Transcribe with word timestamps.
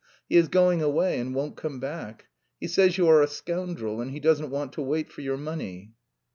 He 0.27 0.35
is 0.35 0.47
going 0.47 0.81
away 0.81 1.19
and 1.19 1.35
won't 1.35 1.55
come 1.55 1.79
back. 1.79 2.25
He 2.59 2.65
says 2.65 2.97
you 2.97 3.07
are 3.07 3.21
a 3.21 3.27
scoundrel 3.27 4.01
and 4.01 4.09
he 4.09 4.19
doesn't 4.19 4.49
want 4.49 4.73
to 4.73 4.81
wait 4.81 5.11
for 5.11 5.21
your 5.21 5.37
money." 5.37 5.93